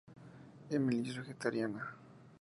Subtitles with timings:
[0.71, 1.95] Emily es vegetariana.